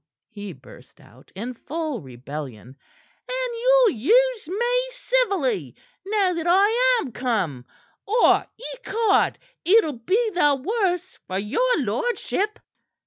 he 0.31 0.51
burst 0.51 0.99
out, 0.99 1.31
in 1.35 1.53
full 1.53 2.01
rebellion. 2.01 2.75
"And 3.29 3.51
you'll 3.61 3.91
use 3.91 4.47
me 4.47 4.87
civilly 4.89 5.75
now 6.07 6.33
that 6.33 6.47
I 6.49 6.97
am 6.99 7.11
come, 7.11 7.67
or 8.07 8.47
ecod! 8.73 9.35
it'll 9.63 9.93
be 9.99 10.31
the 10.31 10.55
worse 10.55 11.19
for 11.27 11.37
your 11.37 11.77
lordship." 11.83 12.57